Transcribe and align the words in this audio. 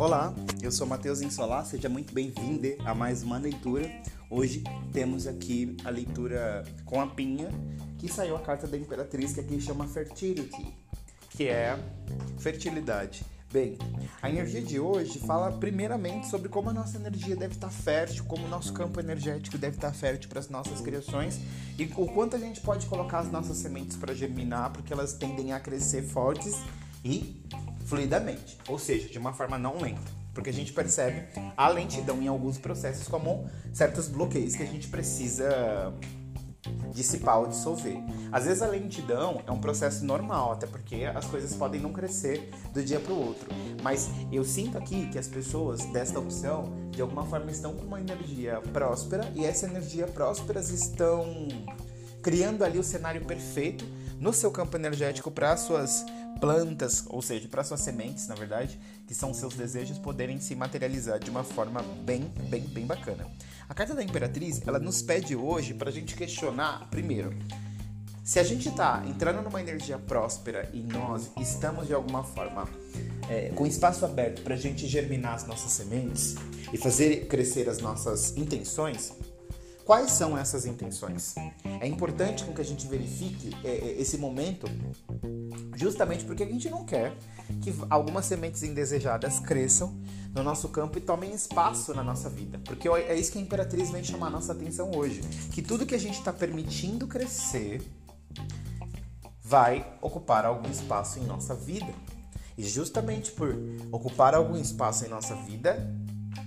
Olá, 0.00 0.32
eu 0.62 0.72
sou 0.72 0.86
Matheus 0.86 1.20
Insolar, 1.20 1.62
seja 1.66 1.86
muito 1.86 2.14
bem-vindo 2.14 2.66
a 2.86 2.94
mais 2.94 3.22
uma 3.22 3.36
leitura. 3.36 3.86
Hoje 4.30 4.64
temos 4.94 5.26
aqui 5.26 5.76
a 5.84 5.90
leitura 5.90 6.64
com 6.86 7.02
a 7.02 7.06
Pinha, 7.06 7.50
que 7.98 8.10
saiu 8.10 8.34
a 8.34 8.40
carta 8.40 8.66
da 8.66 8.78
Imperatriz, 8.78 9.34
que 9.34 9.40
aqui 9.40 9.60
chama 9.60 9.86
Fertility, 9.86 10.74
que 11.28 11.48
é 11.48 11.78
fertilidade. 12.38 13.26
Bem, 13.52 13.76
a 14.22 14.30
energia 14.30 14.62
de 14.62 14.80
hoje 14.80 15.18
fala 15.18 15.52
primeiramente 15.52 16.28
sobre 16.28 16.48
como 16.48 16.70
a 16.70 16.72
nossa 16.72 16.96
energia 16.96 17.36
deve 17.36 17.56
estar 17.56 17.68
fértil, 17.68 18.24
como 18.24 18.46
o 18.46 18.48
nosso 18.48 18.72
campo 18.72 19.00
energético 19.00 19.58
deve 19.58 19.76
estar 19.76 19.92
fértil 19.92 20.30
para 20.30 20.40
as 20.40 20.48
nossas 20.48 20.80
criações 20.80 21.38
e 21.78 21.84
o 21.94 22.06
quanto 22.06 22.36
a 22.36 22.38
gente 22.38 22.62
pode 22.62 22.86
colocar 22.86 23.18
as 23.18 23.30
nossas 23.30 23.58
sementes 23.58 23.98
para 23.98 24.14
germinar, 24.14 24.72
porque 24.72 24.94
elas 24.94 25.12
tendem 25.12 25.52
a 25.52 25.60
crescer 25.60 26.00
fortes 26.04 26.58
e 27.04 27.42
fluidamente, 27.90 28.56
ou 28.68 28.78
seja, 28.78 29.08
de 29.08 29.18
uma 29.18 29.32
forma 29.32 29.58
não 29.58 29.76
lenta. 29.78 30.20
Porque 30.32 30.48
a 30.48 30.52
gente 30.52 30.72
percebe 30.72 31.26
a 31.56 31.68
lentidão 31.68 32.22
em 32.22 32.28
alguns 32.28 32.56
processos, 32.56 33.08
como 33.08 33.50
certos 33.74 34.06
bloqueios 34.06 34.54
que 34.54 34.62
a 34.62 34.66
gente 34.66 34.86
precisa 34.86 35.92
dissipar 36.94 37.40
ou 37.40 37.48
dissolver. 37.48 37.96
Às 38.30 38.44
vezes 38.44 38.62
a 38.62 38.68
lentidão 38.68 39.42
é 39.44 39.50
um 39.50 39.58
processo 39.58 40.04
normal, 40.04 40.52
até 40.52 40.68
porque 40.68 41.04
as 41.04 41.24
coisas 41.24 41.52
podem 41.54 41.80
não 41.80 41.92
crescer 41.92 42.50
do 42.72 42.80
dia 42.80 43.00
para 43.00 43.12
o 43.12 43.26
outro. 43.26 43.48
Mas 43.82 44.08
eu 44.30 44.44
sinto 44.44 44.78
aqui 44.78 45.08
que 45.08 45.18
as 45.18 45.26
pessoas 45.26 45.84
desta 45.86 46.20
opção, 46.20 46.72
de 46.92 47.02
alguma 47.02 47.26
forma, 47.26 47.50
estão 47.50 47.74
com 47.74 47.84
uma 47.84 48.00
energia 48.00 48.60
próspera 48.72 49.32
e 49.34 49.44
essa 49.44 49.66
energia 49.66 50.06
próspera 50.06 50.60
estão 50.60 51.48
criando 52.22 52.62
ali 52.62 52.78
o 52.78 52.84
cenário 52.84 53.24
perfeito 53.24 53.84
no 54.20 54.32
seu 54.34 54.50
campo 54.50 54.76
energético 54.76 55.30
para 55.30 55.56
suas 55.56 56.04
plantas, 56.38 57.04
ou 57.08 57.22
seja, 57.22 57.48
para 57.48 57.64
suas 57.64 57.80
sementes, 57.80 58.28
na 58.28 58.34
verdade, 58.34 58.78
que 59.06 59.14
são 59.14 59.32
seus 59.32 59.54
desejos 59.54 59.98
poderem 59.98 60.38
se 60.38 60.54
materializar 60.54 61.18
de 61.18 61.30
uma 61.30 61.42
forma 61.42 61.82
bem, 62.04 62.30
bem, 62.48 62.60
bem 62.60 62.86
bacana. 62.86 63.26
A 63.68 63.74
carta 63.74 63.94
da 63.94 64.02
Imperatriz, 64.02 64.60
ela 64.66 64.78
nos 64.78 65.00
pede 65.00 65.34
hoje 65.34 65.72
para 65.72 65.88
a 65.88 65.92
gente 65.92 66.14
questionar, 66.14 66.88
primeiro, 66.90 67.34
se 68.22 68.38
a 68.38 68.44
gente 68.44 68.68
está 68.68 69.02
entrando 69.08 69.42
numa 69.42 69.60
energia 69.60 69.98
próspera 69.98 70.68
e 70.72 70.82
nós 70.82 71.30
estamos 71.40 71.86
de 71.86 71.94
alguma 71.94 72.22
forma 72.22 72.68
é, 73.28 73.48
com 73.48 73.66
espaço 73.66 74.04
aberto 74.04 74.42
para 74.42 74.54
a 74.54 74.58
gente 74.58 74.86
germinar 74.86 75.34
as 75.34 75.46
nossas 75.46 75.72
sementes 75.72 76.36
e 76.72 76.76
fazer 76.76 77.26
crescer 77.26 77.68
as 77.68 77.78
nossas 77.78 78.36
intenções, 78.36 79.12
Quais 79.84 80.12
são 80.12 80.36
essas 80.36 80.66
intenções? 80.66 81.34
É 81.80 81.86
importante 81.86 82.44
que 82.44 82.60
a 82.60 82.64
gente 82.64 82.86
verifique 82.86 83.56
é, 83.64 83.70
é, 83.70 84.00
esse 84.00 84.18
momento, 84.18 84.66
justamente 85.76 86.24
porque 86.24 86.42
a 86.42 86.46
gente 86.46 86.68
não 86.70 86.84
quer 86.84 87.16
que 87.60 87.74
algumas 87.88 88.26
sementes 88.26 88.62
indesejadas 88.62 89.40
cresçam 89.40 90.00
no 90.34 90.42
nosso 90.42 90.68
campo 90.68 90.98
e 90.98 91.00
tomem 91.00 91.32
espaço 91.32 91.94
na 91.94 92.02
nossa 92.02 92.28
vida. 92.28 92.60
Porque 92.64 92.88
é 92.88 93.18
isso 93.18 93.32
que 93.32 93.38
a 93.38 93.40
Imperatriz 93.40 93.90
vem 93.90 94.04
chamar 94.04 94.28
a 94.28 94.30
nossa 94.30 94.52
atenção 94.52 94.92
hoje. 94.94 95.20
Que 95.50 95.62
tudo 95.62 95.86
que 95.86 95.94
a 95.94 95.98
gente 95.98 96.18
está 96.18 96.32
permitindo 96.32 97.06
crescer 97.06 97.82
vai 99.42 99.84
ocupar 100.00 100.44
algum 100.44 100.70
espaço 100.70 101.18
em 101.18 101.24
nossa 101.24 101.54
vida. 101.54 101.92
E 102.56 102.62
justamente 102.62 103.32
por 103.32 103.56
ocupar 103.90 104.34
algum 104.34 104.56
espaço 104.56 105.04
em 105.04 105.08
nossa 105.08 105.34
vida, 105.34 105.92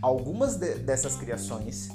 algumas 0.01 0.55
de, 0.55 0.75
dessas 0.75 1.15
criações 1.15 1.89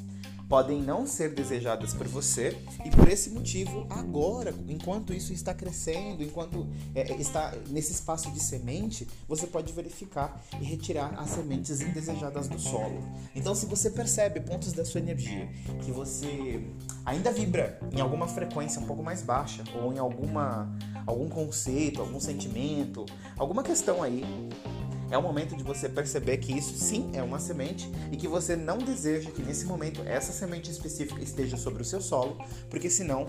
podem 0.49 0.81
não 0.81 1.07
ser 1.07 1.35
desejadas 1.35 1.93
por 1.93 2.09
você 2.09 2.57
e 2.85 2.91
por 2.91 3.09
esse 3.09 3.31
motivo 3.31 3.87
agora, 3.91 4.55
enquanto 4.69 5.13
isso 5.13 5.33
está 5.33 5.53
crescendo, 5.53 6.23
enquanto 6.23 6.67
é, 6.95 7.13
é, 7.13 7.17
está 7.21 7.55
nesse 7.69 7.93
espaço 7.93 8.31
de 8.31 8.41
semente, 8.41 9.07
você 9.29 9.47
pode 9.47 9.73
verificar 9.73 10.41
e 10.61 10.65
retirar 10.65 11.15
as 11.19 11.31
sementes 11.31 11.81
indesejadas 11.81 12.49
do 12.49 12.59
solo. 12.59 13.03
Então, 13.35 13.55
se 13.55 13.67
você 13.67 13.91
percebe 13.91 14.41
pontos 14.41 14.73
da 14.73 14.85
sua 14.85 15.01
energia 15.01 15.49
que 15.83 15.93
você 15.93 16.65
ainda 17.05 17.31
vibra 17.31 17.79
em 17.93 18.01
alguma 18.01 18.27
frequência 18.27 18.81
um 18.81 18.87
pouco 18.87 19.03
mais 19.03 19.23
baixa 19.23 19.63
ou 19.83 19.93
em 19.93 19.99
alguma 19.99 20.75
algum 21.07 21.29
conceito, 21.29 22.01
algum 22.01 22.21
sentimento, 22.21 23.07
alguma 23.37 23.63
questão 23.63 24.03
aí 24.03 24.25
é 25.11 25.17
o 25.17 25.23
momento 25.23 25.57
de 25.57 25.63
você 25.63 25.89
perceber 25.89 26.39
que 26.39 26.57
isso 26.57 26.77
sim 26.77 27.11
é 27.15 27.23
uma 27.23 27.39
semente 27.39 27.91
e 28.13 28.17
que 28.17 28.29
você 28.29 28.55
não 28.55 28.79
deseja 28.79 29.31
que 29.31 29.43
nesse 29.43 29.65
momento 29.65 30.03
essa 30.07 30.33
semente 30.33 30.71
específica 30.71 31.23
esteja 31.23 31.57
sobre 31.57 31.83
o 31.83 31.85
seu 31.85 32.01
solo, 32.01 32.37
porque 32.69 32.91
senão, 32.91 33.27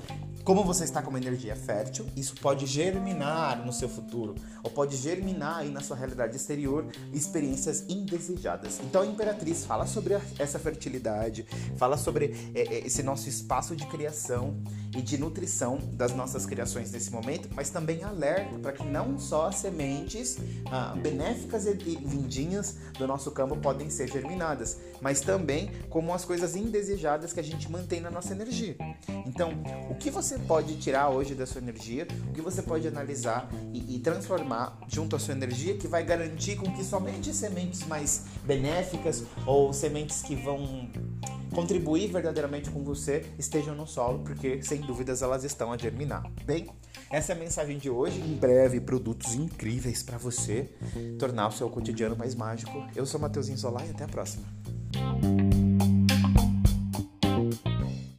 como 0.50 0.64
você 0.64 0.84
está 0.84 1.00
com 1.00 1.12
uma 1.12 1.20
energia 1.20 1.56
fértil, 1.56 2.08
isso 2.16 2.34
pode 2.42 2.66
germinar 2.66 3.64
no 3.64 3.72
seu 3.72 3.88
futuro 3.88 4.34
ou 4.64 4.72
pode 4.72 4.98
germinar 4.98 5.58
aí 5.58 5.70
na 5.70 5.80
sua 5.80 5.96
realidade 5.96 6.36
exterior 6.36 6.88
experiências 7.14 7.86
indesejadas. 7.88 8.80
Então 8.84 9.04
a 9.04 9.06
Imperatriz 9.06 9.64
fala 9.64 9.86
sobre 9.86 10.20
essa 10.40 10.58
fertilidade, 10.58 11.46
fala 11.78 11.98
sobre 11.98 12.52
é, 12.56 12.62
é, 12.62 12.80
esse 12.80 13.04
nosso 13.04 13.30
espaço 13.30 13.76
de 13.76 13.86
criação 13.86 14.58
e 14.98 15.04
de 15.04 15.20
nutrição 15.20 15.78
das 15.94 16.16
nossas 16.16 16.48
criações 16.48 16.92
nesse 16.92 17.12
momento, 17.12 17.48
mas 17.54 17.70
também 17.70 18.04
alerta 18.04 18.58
para 18.58 18.72
que 18.72 18.84
não 18.84 19.20
só 19.20 19.50
as 19.50 19.56
sementes 19.58 20.40
ah, 20.72 20.96
benéficas 21.00 21.68
e 21.68 21.74
lindinhas 21.74 22.76
do 22.98 23.06
nosso 23.06 23.30
campo 23.30 23.56
podem 23.56 23.88
ser 23.92 24.12
germinadas, 24.12 24.80
mas 25.00 25.22
também 25.22 25.70
como 25.92 26.12
as 26.12 26.26
coisas 26.26 26.56
indesejadas 26.56 27.32
que 27.34 27.40
a 27.40 27.44
gente 27.44 27.72
mantém 27.72 28.02
na 28.02 28.10
nossa 28.10 28.34
energia. 28.34 28.76
Então, 29.28 29.52
o 29.92 29.94
que 29.94 30.10
você 30.10 30.39
pode 30.40 30.78
tirar 30.78 31.10
hoje 31.10 31.36
da 31.36 31.46
sua 31.46 31.62
energia, 31.62 32.08
o 32.30 32.34
que 32.34 32.42
você 32.42 32.62
pode 32.62 32.88
analisar 32.88 33.50
e, 33.74 33.96
e 33.96 34.00
transformar 34.00 34.78
junto 34.88 35.16
à 35.16 35.20
sua 35.20 35.34
energia 35.34 35.78
que 35.78 35.88
vai 35.88 36.04
garantir 36.04 36.56
com 36.56 36.72
que 36.74 36.84
somente 36.84 37.34
sementes 37.34 37.86
mais 37.86 38.26
benéficas 38.44 39.24
ou 39.46 39.74
sementes 39.74 40.22
que 40.22 40.36
vão 40.36 40.90
contribuir 41.54 42.12
verdadeiramente 42.12 42.70
com 42.70 42.84
você 42.84 43.26
estejam 43.38 43.76
no 43.76 43.88
solo, 43.88 44.20
porque 44.20 44.62
sem 44.62 44.82
dúvidas 44.82 45.22
elas 45.22 45.44
estão 45.44 45.72
a 45.72 45.78
germinar. 45.78 46.24
Bem, 46.46 46.70
essa 47.10 47.34
é 47.34 47.36
a 47.36 47.40
mensagem 47.40 47.78
de 47.78 47.90
hoje. 47.90 48.20
Em 48.20 48.36
breve, 48.36 48.80
produtos 48.80 49.34
incríveis 49.34 50.04
para 50.04 50.18
você 50.18 50.70
tornar 51.18 51.48
o 51.48 51.52
seu 51.52 51.70
cotidiano 51.70 52.16
mais 52.16 52.36
mágico. 52.36 52.86
Eu 52.96 53.06
sou 53.06 53.20
Matheus 53.20 53.50
Insolar 53.50 53.86
e 53.88 53.92
até 53.92 54.04
a 54.04 54.08
próxima. 54.08 54.46